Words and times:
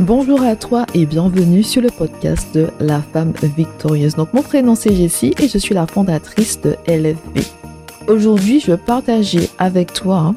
Bonjour 0.00 0.42
à 0.42 0.56
toi 0.56 0.86
et 0.92 1.06
bienvenue 1.06 1.62
sur 1.62 1.80
le 1.80 1.88
podcast 1.88 2.52
de 2.52 2.66
La 2.80 3.00
Femme 3.00 3.32
Victorieuse. 3.56 4.16
Donc 4.16 4.32
mon 4.32 4.42
prénom 4.42 4.74
c'est 4.74 4.92
Jessie 4.92 5.32
et 5.38 5.46
je 5.46 5.56
suis 5.56 5.72
la 5.72 5.86
fondatrice 5.86 6.60
de 6.60 6.74
LFB. 6.88 7.38
Aujourd'hui 8.08 8.58
je 8.58 8.72
vais 8.72 8.76
partager 8.76 9.48
avec 9.56 9.92
toi 9.92 10.16
hein, 10.16 10.34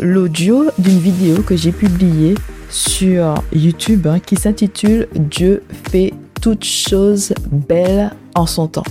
l'audio 0.00 0.64
d'une 0.76 0.98
vidéo 0.98 1.42
que 1.42 1.54
j'ai 1.54 1.70
publiée 1.70 2.34
sur 2.68 3.36
YouTube 3.52 4.08
hein, 4.08 4.18
qui 4.18 4.34
s'intitule 4.34 5.06
Dieu 5.14 5.62
fait 5.92 6.12
toutes 6.40 6.64
choses 6.64 7.34
belles 7.52 8.10
en 8.34 8.46
son 8.46 8.66
temps. 8.66 8.82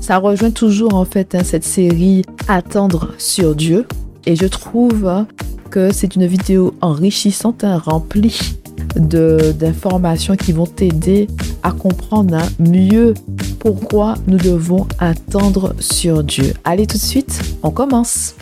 Ça 0.00 0.16
rejoint 0.16 0.52
toujours 0.52 0.94
en 0.94 1.04
fait 1.04 1.34
hein, 1.34 1.44
cette 1.44 1.64
série 1.64 2.24
Attendre 2.48 3.12
sur 3.18 3.54
Dieu 3.54 3.86
et 4.24 4.36
je 4.36 4.46
trouve 4.46 5.26
que 5.70 5.92
c'est 5.92 6.16
une 6.16 6.26
vidéo 6.26 6.74
enrichissante, 6.80 7.62
remplie 7.84 8.56
d'informations 8.96 10.36
qui 10.36 10.52
vont 10.52 10.66
t'aider 10.66 11.28
à 11.62 11.72
comprendre 11.72 12.38
mieux 12.58 13.14
pourquoi 13.58 14.14
nous 14.26 14.38
devons 14.38 14.86
attendre 14.98 15.74
sur 15.80 16.22
Dieu. 16.22 16.54
Allez 16.64 16.86
tout 16.86 16.96
de 16.96 17.02
suite, 17.02 17.40
on 17.62 17.70
commence. 17.70 18.34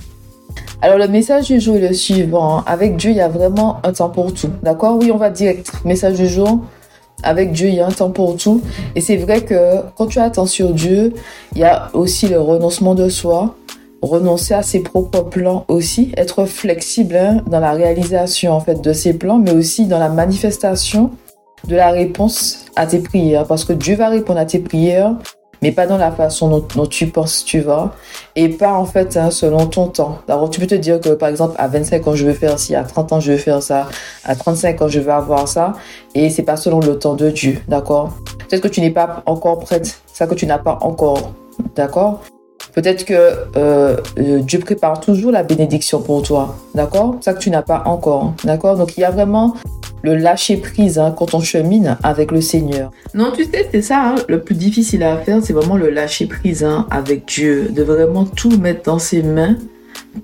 Alors 0.82 0.98
le 0.98 1.08
message 1.08 1.46
du 1.46 1.60
jour 1.60 1.76
est 1.76 1.88
le 1.88 1.94
suivant. 1.94 2.62
Avec 2.66 2.96
Dieu, 2.96 3.10
il 3.10 3.16
y 3.16 3.20
a 3.20 3.28
vraiment 3.28 3.80
un 3.84 3.92
temps 3.92 4.10
pour 4.10 4.34
tout. 4.34 4.50
D'accord? 4.62 4.98
Oui, 5.00 5.10
on 5.10 5.16
va 5.16 5.30
direct. 5.30 5.72
Message 5.84 6.16
du 6.16 6.28
jour. 6.28 6.60
Avec 7.22 7.52
Dieu, 7.52 7.68
il 7.68 7.76
y 7.76 7.80
a 7.80 7.86
un 7.86 7.90
temps 7.90 8.10
pour 8.10 8.36
tout. 8.36 8.60
Et 8.94 9.00
c'est 9.00 9.16
vrai 9.16 9.40
que 9.40 9.80
quand 9.96 10.08
tu 10.08 10.18
attends 10.18 10.44
sur 10.44 10.74
Dieu, 10.74 11.14
il 11.54 11.60
y 11.60 11.64
a 11.64 11.88
aussi 11.94 12.28
le 12.28 12.38
renoncement 12.38 12.94
de 12.94 13.08
soi 13.08 13.54
renoncer 14.10 14.54
à 14.54 14.62
ses 14.62 14.80
propres 14.80 15.22
plans 15.22 15.64
aussi, 15.68 16.12
être 16.16 16.44
flexible 16.44 17.16
hein, 17.16 17.42
dans 17.46 17.60
la 17.60 17.72
réalisation 17.72 18.52
en 18.52 18.60
fait 18.60 18.80
de 18.80 18.92
ses 18.92 19.14
plans, 19.14 19.38
mais 19.38 19.52
aussi 19.52 19.86
dans 19.86 19.98
la 19.98 20.08
manifestation 20.08 21.10
de 21.66 21.76
la 21.76 21.90
réponse 21.90 22.66
à 22.76 22.86
tes 22.86 22.98
prières, 22.98 23.46
parce 23.46 23.64
que 23.64 23.72
Dieu 23.72 23.96
va 23.96 24.08
répondre 24.08 24.38
à 24.38 24.44
tes 24.44 24.58
prières, 24.58 25.14
mais 25.62 25.72
pas 25.72 25.86
dans 25.86 25.96
la 25.96 26.12
façon 26.12 26.62
dont, 26.76 26.86
tu 26.86 27.06
penses, 27.06 27.42
tu 27.44 27.60
vas, 27.60 27.94
et 28.36 28.50
pas 28.50 28.74
en 28.74 28.84
fait 28.84 29.16
hein, 29.16 29.30
selon 29.30 29.66
ton 29.66 29.86
temps. 29.86 30.18
Alors 30.28 30.50
tu 30.50 30.60
peux 30.60 30.66
te 30.66 30.74
dire 30.74 31.00
que 31.00 31.10
par 31.10 31.30
exemple 31.30 31.54
à 31.58 31.68
25 31.68 32.06
ans 32.06 32.14
je 32.14 32.26
veux 32.26 32.34
faire 32.34 32.58
ci, 32.58 32.74
à 32.74 32.84
30 32.84 33.12
ans 33.14 33.20
je 33.20 33.32
veux 33.32 33.38
faire 33.38 33.62
ça, 33.62 33.88
à 34.24 34.36
35 34.36 34.82
ans 34.82 34.88
je 34.88 35.00
veux 35.00 35.12
avoir 35.12 35.48
ça, 35.48 35.72
et 36.14 36.28
c'est 36.28 36.42
pas 36.42 36.56
selon 36.56 36.80
le 36.80 36.98
temps 36.98 37.14
de 37.14 37.30
Dieu, 37.30 37.58
d'accord? 37.66 38.12
Peut-être 38.40 38.62
que 38.62 38.68
tu 38.68 38.82
n'es 38.82 38.90
pas 38.90 39.22
encore 39.24 39.58
prête, 39.60 40.00
ça 40.12 40.26
que 40.26 40.34
tu 40.34 40.46
n'as 40.46 40.58
pas 40.58 40.78
encore, 40.82 41.32
d'accord? 41.74 42.20
Peut-être 42.74 43.04
que 43.04 43.14
euh, 43.14 43.96
euh, 44.18 44.40
Dieu 44.40 44.58
prépare 44.58 45.00
toujours 45.00 45.30
la 45.30 45.44
bénédiction 45.44 46.02
pour 46.02 46.22
toi, 46.22 46.56
d'accord? 46.74 47.16
Ça 47.20 47.32
que 47.32 47.38
tu 47.38 47.50
n'as 47.50 47.62
pas 47.62 47.84
encore, 47.86 48.34
d'accord? 48.42 48.76
Donc 48.76 48.96
il 48.96 49.00
y 49.00 49.04
a 49.04 49.12
vraiment 49.12 49.54
le 50.02 50.16
lâcher 50.16 50.56
prise 50.56 50.98
hein, 50.98 51.14
quand 51.16 51.34
on 51.34 51.40
chemine 51.40 51.96
avec 52.02 52.32
le 52.32 52.40
Seigneur. 52.40 52.90
Non, 53.14 53.30
tu 53.34 53.44
sais, 53.44 53.68
c'est 53.72 53.80
ça, 53.80 54.02
hein, 54.02 54.14
le 54.28 54.40
plus 54.40 54.56
difficile 54.56 55.04
à 55.04 55.16
faire, 55.18 55.38
c'est 55.42 55.52
vraiment 55.52 55.76
le 55.76 55.88
lâcher 55.88 56.26
prise 56.26 56.64
hein, 56.64 56.86
avec 56.90 57.26
Dieu, 57.26 57.68
de 57.70 57.82
vraiment 57.82 58.24
tout 58.24 58.58
mettre 58.58 58.82
dans 58.82 58.98
ses 58.98 59.22
mains, 59.22 59.56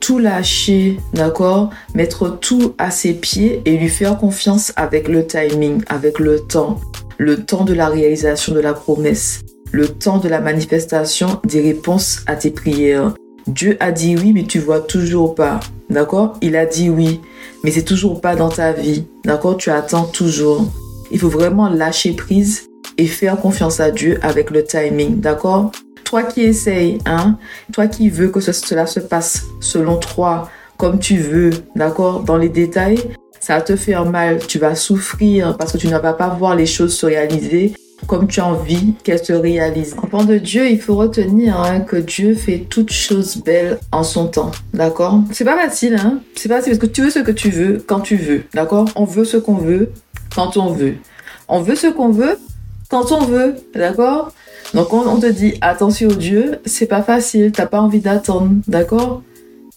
tout 0.00 0.18
lâcher, 0.18 0.98
d'accord? 1.14 1.70
Mettre 1.94 2.36
tout 2.40 2.74
à 2.78 2.90
ses 2.90 3.14
pieds 3.14 3.62
et 3.64 3.76
lui 3.76 3.88
faire 3.88 4.18
confiance 4.18 4.72
avec 4.74 5.06
le 5.06 5.24
timing, 5.24 5.82
avec 5.88 6.18
le 6.18 6.40
temps, 6.40 6.80
le 7.16 7.44
temps 7.44 7.64
de 7.64 7.74
la 7.74 7.86
réalisation 7.86 8.52
de 8.54 8.60
la 8.60 8.74
promesse 8.74 9.40
le 9.72 9.88
temps 9.88 10.18
de 10.18 10.28
la 10.28 10.40
manifestation 10.40 11.40
des 11.44 11.60
réponses 11.60 12.22
à 12.26 12.36
tes 12.36 12.50
prières. 12.50 13.14
Dieu 13.46 13.76
a 13.80 13.92
dit 13.92 14.16
oui, 14.16 14.32
mais 14.32 14.44
tu 14.44 14.58
vois 14.58 14.80
toujours 14.80 15.34
pas. 15.34 15.60
D'accord? 15.88 16.36
Il 16.40 16.56
a 16.56 16.66
dit 16.66 16.90
oui, 16.90 17.20
mais 17.64 17.70
c'est 17.70 17.84
toujours 17.84 18.20
pas 18.20 18.36
dans 18.36 18.48
ta 18.48 18.72
vie. 18.72 19.06
D'accord? 19.24 19.56
Tu 19.56 19.70
attends 19.70 20.04
toujours. 20.04 20.66
Il 21.10 21.18
faut 21.18 21.28
vraiment 21.28 21.68
lâcher 21.68 22.12
prise 22.12 22.68
et 22.98 23.06
faire 23.06 23.40
confiance 23.40 23.80
à 23.80 23.90
Dieu 23.90 24.18
avec 24.22 24.50
le 24.50 24.64
timing. 24.64 25.20
D'accord? 25.20 25.72
Toi 26.04 26.22
qui 26.24 26.42
essayes, 26.42 26.98
hein? 27.06 27.36
Toi 27.72 27.86
qui 27.86 28.10
veux 28.10 28.28
que 28.28 28.40
cela 28.40 28.86
se 28.86 29.00
passe 29.00 29.44
selon 29.60 29.96
toi, 29.96 30.48
comme 30.76 30.98
tu 30.98 31.16
veux, 31.16 31.50
d'accord? 31.76 32.20
Dans 32.20 32.36
les 32.36 32.48
détails, 32.48 32.98
ça 33.38 33.56
va 33.56 33.62
te 33.62 33.76
faire 33.76 34.04
mal. 34.04 34.38
Tu 34.46 34.58
vas 34.58 34.74
souffrir 34.74 35.56
parce 35.56 35.72
que 35.72 35.78
tu 35.78 35.86
ne 35.86 35.96
vas 35.96 36.12
pas 36.12 36.28
voir 36.28 36.56
les 36.56 36.66
choses 36.66 36.96
se 36.96 37.06
réaliser 37.06 37.74
comme 38.06 38.26
tu 38.26 38.40
as 38.40 38.46
envie 38.46 38.94
qu'elle 39.04 39.24
se 39.24 39.32
réalise. 39.32 39.94
Enfant 40.02 40.24
de 40.24 40.38
Dieu, 40.38 40.68
il 40.68 40.80
faut 40.80 40.96
retenir 40.96 41.60
hein, 41.60 41.80
que 41.80 41.96
Dieu 41.96 42.34
fait 42.34 42.66
toutes 42.68 42.92
choses 42.92 43.36
belles 43.38 43.78
en 43.92 44.02
son 44.02 44.26
temps. 44.26 44.50
D'accord? 44.74 45.20
C'est 45.32 45.44
pas 45.44 45.56
facile, 45.56 45.94
hein? 45.94 46.20
C'est 46.34 46.48
pas 46.48 46.56
facile 46.56 46.72
parce 46.72 46.80
que 46.80 46.92
tu 46.92 47.02
veux 47.02 47.10
ce 47.10 47.20
que 47.20 47.30
tu 47.30 47.50
veux 47.50 47.82
quand 47.86 48.00
tu 48.00 48.16
veux. 48.16 48.44
D'accord? 48.54 48.86
On 48.96 49.04
veut 49.04 49.24
ce 49.24 49.36
qu'on 49.36 49.56
veut 49.56 49.92
quand 50.34 50.56
on 50.56 50.72
veut. 50.72 50.96
On 51.48 51.60
veut 51.60 51.76
ce 51.76 51.86
qu'on 51.86 52.10
veut 52.10 52.38
quand 52.88 53.12
on 53.12 53.20
veut. 53.20 53.56
D'accord? 53.74 54.32
Donc 54.74 54.92
on, 54.92 55.18
te 55.18 55.26
dit 55.26 55.54
attention 55.60 56.08
Dieu, 56.08 56.60
c'est 56.64 56.86
pas 56.86 57.02
facile, 57.02 57.50
t'as 57.50 57.66
pas 57.66 57.80
envie 57.80 57.98
d'attendre, 57.98 58.52
d'accord? 58.68 59.22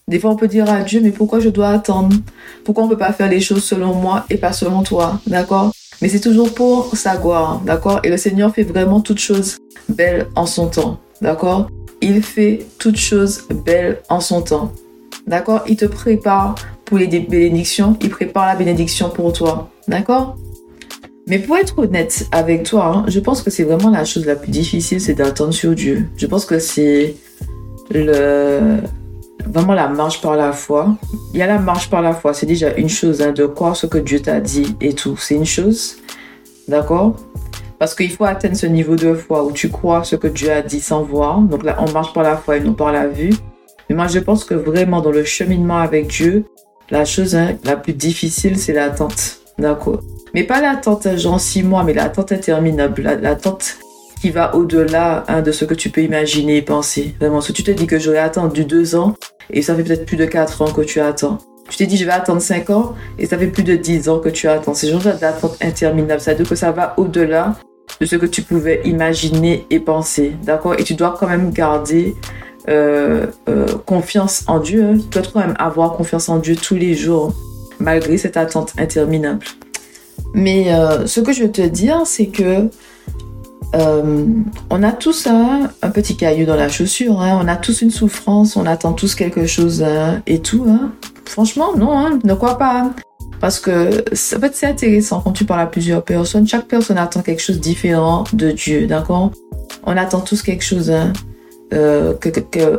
Des 0.07 0.19
fois 0.19 0.31
on 0.31 0.35
peut 0.35 0.47
dire 0.47 0.69
à 0.69 0.81
Dieu 0.81 1.01
mais 1.01 1.09
pourquoi 1.09 1.39
je 1.39 1.49
dois 1.49 1.69
attendre? 1.69 2.15
Pourquoi 2.63 2.83
on 2.83 2.87
peut 2.87 2.97
pas 2.97 3.11
faire 3.11 3.29
les 3.29 3.39
choses 3.39 3.63
selon 3.63 3.95
moi 3.95 4.25
et 4.29 4.37
pas 4.37 4.53
selon 4.53 4.83
toi, 4.83 5.19
d'accord? 5.25 5.71
Mais 6.01 6.09
c'est 6.09 6.19
toujours 6.19 6.53
pour 6.53 6.95
sa 6.95 7.17
gloire, 7.17 7.61
d'accord? 7.65 7.99
Et 8.03 8.09
le 8.09 8.17
Seigneur 8.17 8.53
fait 8.53 8.63
vraiment 8.63 9.01
toutes 9.01 9.19
choses 9.19 9.57
belles 9.89 10.27
en 10.35 10.45
son 10.45 10.67
temps, 10.67 10.99
d'accord? 11.21 11.69
Il 12.01 12.21
fait 12.21 12.65
toutes 12.79 12.97
choses 12.97 13.43
belles 13.65 14.01
en 14.09 14.19
son 14.19 14.41
temps, 14.41 14.71
d'accord? 15.27 15.63
Il 15.67 15.77
te 15.77 15.85
prépare 15.85 16.55
pour 16.85 16.97
les 16.97 17.07
bénédictions, 17.07 17.97
il 18.01 18.09
prépare 18.09 18.45
la 18.45 18.55
bénédiction 18.55 19.09
pour 19.09 19.33
toi, 19.33 19.69
d'accord? 19.87 20.37
Mais 21.27 21.39
pour 21.39 21.55
être 21.55 21.79
honnête 21.79 22.27
avec 22.31 22.63
toi, 22.63 22.85
hein, 22.85 23.05
je 23.07 23.19
pense 23.21 23.41
que 23.41 23.49
c'est 23.49 23.63
vraiment 23.63 23.89
la 23.89 24.03
chose 24.03 24.25
la 24.25 24.35
plus 24.35 24.51
difficile, 24.51 24.99
c'est 24.99 25.13
d'attendre 25.13 25.53
sur 25.53 25.73
Dieu. 25.73 26.09
Je 26.17 26.25
pense 26.25 26.45
que 26.45 26.59
c'est 26.59 27.15
le 27.91 28.79
vraiment 29.45 29.73
la 29.73 29.87
marche 29.87 30.21
par 30.21 30.35
la 30.35 30.51
foi. 30.51 30.95
Il 31.33 31.39
y 31.39 31.41
a 31.41 31.47
la 31.47 31.59
marche 31.59 31.89
par 31.89 32.01
la 32.01 32.13
foi, 32.13 32.33
c'est 32.33 32.45
déjà 32.45 32.73
une 32.75 32.89
chose 32.89 33.21
hein, 33.21 33.31
de 33.31 33.45
croire 33.45 33.75
ce 33.75 33.85
que 33.87 33.97
Dieu 33.97 34.19
t'a 34.19 34.39
dit 34.39 34.75
et 34.81 34.93
tout. 34.93 35.17
C'est 35.17 35.35
une 35.35 35.45
chose, 35.45 35.97
d'accord? 36.67 37.15
Parce 37.79 37.95
qu'il 37.95 38.11
faut 38.11 38.25
atteindre 38.25 38.55
ce 38.55 38.65
niveau 38.65 38.95
de 38.95 39.13
foi 39.13 39.43
où 39.43 39.51
tu 39.51 39.69
crois 39.69 40.03
ce 40.03 40.15
que 40.15 40.27
Dieu 40.27 40.51
a 40.51 40.61
dit 40.61 40.79
sans 40.79 41.03
voir. 41.03 41.39
Donc 41.39 41.63
là, 41.63 41.77
on 41.79 41.91
marche 41.91 42.13
par 42.13 42.23
la 42.23 42.37
foi 42.37 42.57
et 42.57 42.59
non 42.61 42.73
par 42.73 42.91
la 42.91 43.07
vue. 43.07 43.33
Mais 43.89 43.95
moi, 43.95 44.07
je 44.07 44.19
pense 44.19 44.45
que 44.45 44.53
vraiment 44.53 45.01
dans 45.01 45.11
le 45.11 45.23
cheminement 45.23 45.79
avec 45.79 46.07
Dieu, 46.07 46.45
la 46.89 47.05
chose 47.05 47.35
hein, 47.35 47.57
la 47.63 47.75
plus 47.75 47.93
difficile, 47.93 48.57
c'est 48.57 48.73
l'attente, 48.73 49.39
d'accord? 49.57 49.99
Mais 50.33 50.43
pas 50.43 50.61
l'attente 50.61 51.17
genre 51.17 51.39
six 51.39 51.63
mois, 51.63 51.83
mais 51.83 51.93
l'attente 51.93 52.31
interminable, 52.31 53.01
l'attente 53.21 53.77
qui 54.23 54.29
va 54.29 54.55
au-delà 54.55 55.25
hein, 55.27 55.41
de 55.41 55.51
ce 55.51 55.65
que 55.65 55.73
tu 55.73 55.89
peux 55.89 56.01
imaginer 56.01 56.55
et 56.57 56.61
penser. 56.61 57.13
Vraiment, 57.19 57.41
si 57.41 57.51
tu 57.51 57.61
te 57.61 57.71
dis 57.71 57.87
que 57.87 57.99
j'aurais 57.99 58.19
attendu 58.19 58.63
deux 58.63 58.95
ans 58.95 59.15
et 59.53 59.61
ça 59.61 59.75
fait 59.75 59.83
peut-être 59.83 60.05
plus 60.05 60.17
de 60.17 60.25
quatre 60.25 60.61
ans 60.61 60.71
que 60.71 60.81
tu 60.81 60.99
attends. 60.99 61.37
Tu 61.69 61.77
t'es 61.77 61.85
dit 61.85 61.97
je 61.97 62.05
vais 62.05 62.11
attendre 62.11 62.41
cinq 62.41 62.69
ans 62.69 62.93
et 63.17 63.25
ça 63.25 63.37
fait 63.37 63.47
plus 63.47 63.63
de 63.63 63.75
dix 63.75 64.09
ans 64.09 64.19
que 64.19 64.29
tu 64.29 64.47
attends. 64.47 64.73
C'est 64.73 64.89
genre 64.89 65.01
d'attente 65.01 65.57
interminable. 65.61 66.19
Ça 66.19 66.31
veut 66.31 66.37
dire 66.37 66.49
que 66.49 66.55
ça 66.55 66.71
va 66.71 66.93
au-delà 66.97 67.55
de 68.01 68.05
ce 68.05 68.15
que 68.15 68.25
tu 68.25 68.41
pouvais 68.41 68.81
imaginer 68.85 69.65
et 69.69 69.79
penser. 69.79 70.33
D'accord? 70.43 70.75
Et 70.77 70.83
tu 70.83 70.95
dois 70.95 71.15
quand 71.17 71.27
même 71.27 71.51
garder 71.51 72.15
euh, 72.69 73.27
euh, 73.47 73.67
confiance 73.85 74.43
en 74.47 74.59
Dieu. 74.59 74.83
Hein. 74.83 74.97
Tu 74.97 75.19
dois 75.19 75.23
quand 75.31 75.39
même 75.39 75.55
avoir 75.57 75.93
confiance 75.93 76.29
en 76.29 76.39
Dieu 76.39 76.55
tous 76.55 76.75
les 76.75 76.95
jours, 76.95 77.33
malgré 77.79 78.17
cette 78.17 78.37
attente 78.37 78.73
interminable. 78.77 79.45
Mais 80.33 80.73
euh, 80.73 81.05
ce 81.07 81.19
que 81.19 81.31
je 81.31 81.43
veux 81.43 81.51
te 81.51 81.61
dire, 81.61 82.01
c'est 82.05 82.27
que 82.27 82.69
euh, 83.75 84.25
on 84.69 84.83
a 84.83 84.91
tous 84.91 85.27
un, 85.27 85.69
petit 85.93 86.15
caillou 86.15 86.45
dans 86.45 86.55
la 86.55 86.69
chaussure, 86.69 87.21
hein. 87.21 87.39
on 87.41 87.47
a 87.47 87.55
tous 87.55 87.81
une 87.81 87.91
souffrance, 87.91 88.55
on 88.55 88.65
attend 88.65 88.93
tous 88.93 89.15
quelque 89.15 89.47
chose 89.47 89.81
hein, 89.81 90.21
et 90.27 90.39
tout. 90.39 90.65
Hein. 90.69 90.91
Franchement, 91.25 91.75
non, 91.75 92.19
ne 92.23 92.33
crois 92.33 92.57
pas. 92.57 92.91
Parce 93.39 93.59
que 93.59 94.05
ça 94.13 94.39
peut 94.39 94.49
c'est 94.53 94.67
intéressant 94.67 95.21
quand 95.21 95.33
tu 95.33 95.43
parles 95.43 95.61
à 95.61 95.65
plusieurs 95.65 96.03
personnes. 96.03 96.47
Chaque 96.47 96.67
personne 96.67 96.97
attend 96.97 97.21
quelque 97.21 97.41
chose 97.41 97.59
différent 97.59 98.23
de 98.31 98.51
Dieu, 98.51 98.87
d'accord? 98.87 99.31
On 99.85 99.97
attend 99.97 100.21
tous 100.21 100.41
quelque 100.43 100.63
chose. 100.63 100.93
Euh, 101.73 102.13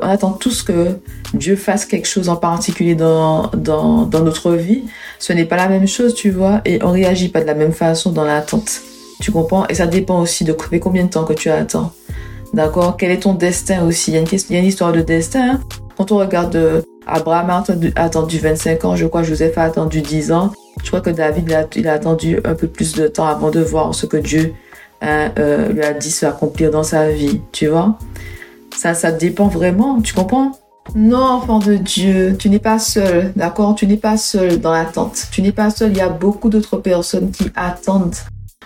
on 0.02 0.06
attend 0.06 0.32
tous 0.32 0.62
que 0.62 0.98
Dieu 1.34 1.56
fasse 1.56 1.84
quelque 1.84 2.06
chose 2.06 2.28
en 2.28 2.36
particulier 2.36 2.94
dans, 2.94 3.48
dans, 3.48 4.02
dans 4.06 4.22
notre 4.22 4.52
vie. 4.52 4.84
Ce 5.18 5.32
n'est 5.32 5.44
pas 5.44 5.56
la 5.56 5.68
même 5.68 5.88
chose, 5.88 6.14
tu 6.14 6.30
vois, 6.30 6.62
et 6.64 6.82
on 6.82 6.92
réagit 6.92 7.28
pas 7.28 7.40
de 7.40 7.46
la 7.46 7.54
même 7.54 7.72
façon 7.72 8.12
dans 8.12 8.24
l'attente. 8.24 8.80
Tu 9.24 9.32
comprends 9.32 9.66
Et 9.68 9.74
ça 9.74 9.86
dépend 9.86 10.20
aussi 10.20 10.44
de 10.44 10.52
combien 10.52 11.04
de 11.04 11.08
temps 11.08 11.24
que 11.24 11.32
tu 11.32 11.48
attends. 11.48 11.94
D'accord? 12.52 12.98
Quel 12.98 13.10
est 13.10 13.20
ton 13.20 13.32
destin 13.32 13.86
aussi? 13.86 14.10
Il 14.10 14.14
y, 14.14 14.18
a 14.18 14.20
une, 14.20 14.58
une 14.58 14.66
histoire 14.66 14.92
de 14.92 15.00
destin. 15.00 15.52
Hein. 15.52 15.60
Quand 15.96 16.12
on 16.12 16.18
regarde 16.18 16.54
euh, 16.56 16.82
Abraham 17.06 17.48
a 17.48 17.64
attendu, 18.02 18.38
25 18.38 18.84
ans, 18.84 18.96
je 18.96 19.06
crois 19.06 19.22
Joseph 19.22 19.56
a 19.56 19.62
attendu 19.62 20.02
10 20.02 20.30
ans. 20.30 20.52
Je 20.82 20.88
crois 20.88 21.00
que 21.00 21.08
David 21.08 21.50
il 21.74 21.88
a, 21.88 21.92
attendu 21.94 22.38
un 22.44 22.54
peu 22.54 22.66
plus 22.66 22.92
de 22.96 23.08
temps 23.08 23.26
avant 23.26 23.50
de 23.50 23.60
voir 23.60 23.94
ce 23.94 24.04
que 24.04 24.18
Dieu 24.18 24.52
hein, 25.00 25.30
euh, 25.38 25.70
lui 25.70 25.82
a 25.82 25.94
dit 25.94 26.10
se 26.10 26.26
accomplir 26.26 26.70
dans 26.70 26.84
sa 26.84 27.08
vie. 27.08 27.40
Tu 27.50 27.68
vois? 27.68 27.98
Ça, 28.76 28.92
ça 28.92 29.10
dépend 29.10 29.48
vraiment. 29.48 30.02
Tu 30.02 30.12
comprends? 30.12 30.52
Non, 30.94 31.24
enfant 31.24 31.60
de 31.60 31.76
Dieu, 31.76 32.36
tu 32.38 32.50
n'es 32.50 32.58
pas 32.58 32.78
seul, 32.78 33.32
d'accord? 33.36 33.74
Tu 33.74 33.86
n'es 33.86 33.96
pas 33.96 34.18
seul 34.18 34.60
dans 34.60 34.72
l'attente. 34.72 35.28
Tu 35.32 35.40
n'es 35.40 35.52
pas 35.52 35.70
seul, 35.70 35.92
il 35.92 35.96
y 35.96 36.02
a 36.02 36.10
beaucoup 36.10 36.50
d'autres 36.50 36.76
personnes 36.76 37.30
qui 37.30 37.46
attendent. 37.56 38.16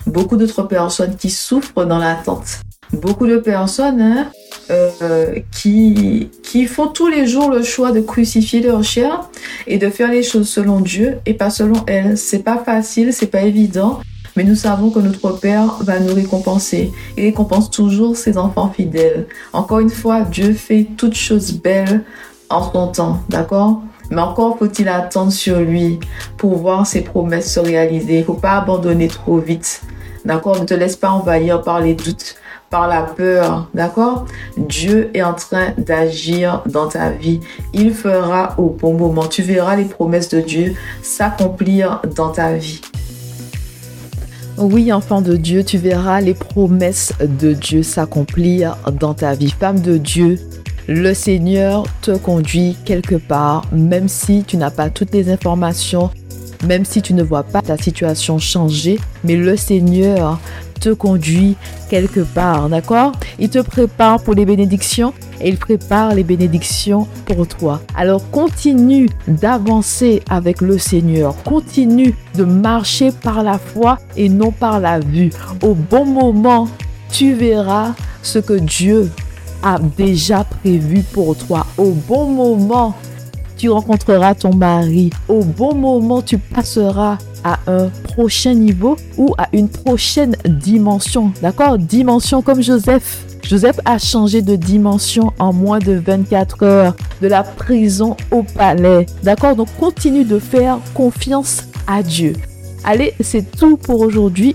Beaucoup 0.08 0.38
d'autres 0.38 0.62
personnes 0.62 1.16
qui 1.16 1.28
souffrent 1.28 1.84
dans 1.84 1.98
l'attente. 1.98 2.60
Beaucoup 2.94 3.26
de 3.26 3.36
personnes 3.36 4.00
hein, 4.00 4.26
euh, 4.70 5.34
qui, 5.52 6.30
qui 6.42 6.64
font 6.64 6.86
tous 6.86 7.08
les 7.08 7.26
jours 7.26 7.50
le 7.50 7.62
choix 7.62 7.92
de 7.92 8.00
crucifier 8.00 8.62
leur 8.62 8.82
chair 8.82 9.28
et 9.66 9.76
de 9.76 9.90
faire 9.90 10.10
les 10.10 10.22
choses 10.22 10.48
selon 10.48 10.80
Dieu 10.80 11.18
et 11.26 11.34
pas 11.34 11.50
selon 11.50 11.84
elles. 11.86 12.16
C'est 12.16 12.42
pas 12.42 12.56
facile, 12.64 13.12
c'est 13.12 13.26
pas 13.26 13.42
évident, 13.42 14.00
mais 14.34 14.44
nous 14.44 14.54
savons 14.54 14.88
que 14.88 14.98
notre 14.98 15.32
Père 15.32 15.76
va 15.82 16.00
nous 16.00 16.14
récompenser. 16.14 16.90
Il 17.18 17.24
récompense 17.24 17.70
toujours 17.70 18.16
ses 18.16 18.38
enfants 18.38 18.72
fidèles. 18.74 19.26
Encore 19.52 19.80
une 19.80 19.90
fois, 19.90 20.22
Dieu 20.22 20.54
fait 20.54 20.86
toutes 20.96 21.16
choses 21.16 21.52
belles 21.52 22.02
en 22.48 22.72
son 22.72 22.88
temps, 22.88 23.22
d'accord? 23.28 23.82
Mais 24.10 24.22
encore 24.22 24.56
faut-il 24.58 24.88
attendre 24.88 25.32
sur 25.32 25.60
lui 25.60 26.00
pour 26.38 26.56
voir 26.56 26.86
ses 26.86 27.02
promesses 27.02 27.52
se 27.52 27.60
réaliser. 27.60 28.14
Il 28.14 28.20
ne 28.20 28.24
faut 28.24 28.32
pas 28.32 28.52
abandonner 28.52 29.08
trop 29.08 29.36
vite. 29.36 29.82
D'accord 30.24 30.60
Ne 30.60 30.66
te 30.66 30.74
laisse 30.74 30.96
pas 30.96 31.10
envahir 31.10 31.62
par 31.62 31.80
les 31.80 31.94
doutes, 31.94 32.36
par 32.70 32.88
la 32.88 33.02
peur. 33.02 33.68
D'accord? 33.74 34.26
Dieu 34.56 35.10
est 35.14 35.22
en 35.22 35.34
train 35.34 35.72
d'agir 35.78 36.62
dans 36.66 36.88
ta 36.88 37.10
vie. 37.10 37.40
Il 37.72 37.92
fera 37.92 38.54
au 38.58 38.70
bon 38.70 38.94
moment. 38.94 39.26
Tu 39.26 39.42
verras 39.42 39.76
les 39.76 39.84
promesses 39.84 40.28
de 40.28 40.40
Dieu 40.40 40.74
s'accomplir 41.02 42.02
dans 42.14 42.30
ta 42.30 42.52
vie. 42.54 42.80
Oui, 44.60 44.92
enfant 44.92 45.20
de 45.20 45.36
Dieu, 45.36 45.62
tu 45.62 45.78
verras 45.78 46.20
les 46.20 46.34
promesses 46.34 47.12
de 47.20 47.52
Dieu 47.52 47.84
s'accomplir 47.84 48.76
dans 49.00 49.14
ta 49.14 49.34
vie. 49.34 49.50
Femme 49.52 49.80
de 49.80 49.98
Dieu, 49.98 50.36
le 50.88 51.14
Seigneur 51.14 51.84
te 52.02 52.16
conduit 52.16 52.76
quelque 52.84 53.14
part, 53.14 53.66
même 53.70 54.08
si 54.08 54.42
tu 54.42 54.56
n'as 54.56 54.72
pas 54.72 54.90
toutes 54.90 55.12
les 55.12 55.30
informations, 55.30 56.10
même 56.66 56.84
si 56.84 57.02
tu 57.02 57.14
ne 57.14 57.22
vois 57.22 57.42
pas 57.42 57.62
ta 57.62 57.76
situation 57.76 58.38
changer, 58.38 58.98
mais 59.24 59.36
le 59.36 59.56
Seigneur 59.56 60.38
te 60.78 60.90
conduit 60.90 61.56
quelque 61.90 62.20
part, 62.20 62.68
d'accord? 62.68 63.12
Il 63.38 63.48
te 63.48 63.58
prépare 63.58 64.22
pour 64.22 64.34
les 64.34 64.44
bénédictions 64.44 65.12
et 65.40 65.48
il 65.48 65.56
prépare 65.56 66.14
les 66.14 66.22
bénédictions 66.22 67.06
pour 67.26 67.46
toi. 67.46 67.80
Alors 67.96 68.28
continue 68.30 69.08
d'avancer 69.26 70.22
avec 70.30 70.60
le 70.60 70.78
Seigneur, 70.78 71.34
continue 71.42 72.14
de 72.34 72.44
marcher 72.44 73.10
par 73.10 73.42
la 73.42 73.58
foi 73.58 73.98
et 74.16 74.28
non 74.28 74.52
par 74.52 74.80
la 74.80 75.00
vue. 75.00 75.30
Au 75.62 75.74
bon 75.74 76.04
moment, 76.04 76.68
tu 77.10 77.34
verras 77.34 77.94
ce 78.22 78.38
que 78.38 78.54
Dieu 78.54 79.10
a 79.62 79.78
déjà 79.96 80.44
prévu 80.44 81.02
pour 81.02 81.36
toi. 81.36 81.66
Au 81.76 81.90
bon 81.90 82.26
moment, 82.30 82.94
tu 83.58 83.68
rencontreras 83.68 84.34
ton 84.34 84.54
mari. 84.54 85.10
Au 85.28 85.42
bon 85.42 85.74
moment, 85.74 86.22
tu 86.22 86.38
passeras 86.38 87.18
à 87.44 87.58
un 87.66 87.88
prochain 88.04 88.54
niveau 88.54 88.96
ou 89.16 89.34
à 89.36 89.48
une 89.52 89.68
prochaine 89.68 90.36
dimension. 90.46 91.32
D'accord? 91.42 91.78
Dimension 91.78 92.40
comme 92.40 92.62
Joseph. 92.62 93.26
Joseph 93.42 93.80
a 93.84 93.98
changé 93.98 94.42
de 94.42 94.56
dimension 94.56 95.32
en 95.38 95.52
moins 95.52 95.78
de 95.78 95.92
24 95.92 96.62
heures, 96.62 96.96
de 97.20 97.28
la 97.28 97.42
prison 97.42 98.16
au 98.30 98.42
palais. 98.42 99.06
D'accord? 99.22 99.56
Donc 99.56 99.68
continue 99.78 100.24
de 100.24 100.38
faire 100.38 100.78
confiance 100.94 101.64
à 101.86 102.02
Dieu. 102.02 102.34
Allez, 102.84 103.14
c'est 103.20 103.50
tout 103.50 103.76
pour 103.76 104.00
aujourd'hui. 104.00 104.54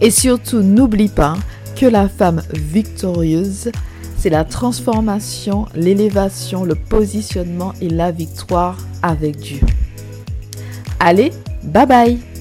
Et 0.00 0.10
surtout, 0.10 0.60
n'oublie 0.60 1.08
pas 1.08 1.34
que 1.76 1.86
la 1.86 2.08
femme 2.08 2.42
victorieuse 2.52 3.70
c'est 4.24 4.30
la 4.30 4.44
transformation, 4.44 5.66
l'élévation, 5.74 6.64
le 6.64 6.74
positionnement 6.74 7.74
et 7.82 7.90
la 7.90 8.10
victoire 8.10 8.78
avec 9.02 9.36
Dieu. 9.36 9.60
Allez, 10.98 11.30
bye 11.62 11.84
bye 11.84 12.33